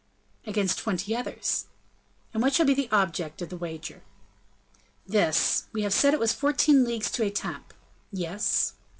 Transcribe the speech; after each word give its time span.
"Against 0.47 0.79
twenty 0.79 1.15
others." 1.15 1.65
"And 2.33 2.41
what 2.41 2.55
shall 2.55 2.65
be 2.65 2.73
the 2.73 2.89
object 2.91 3.39
of 3.43 3.49
the 3.49 3.55
wager?" 3.55 4.01
"This. 5.05 5.65
We 5.73 5.83
have 5.83 5.93
said 5.93 6.15
it 6.15 6.19
was 6.19 6.33
fourteen 6.33 6.83
leagues 6.83 7.11
to 7.11 7.23
Etampes." 7.23 7.75
"Yes." 8.11 8.73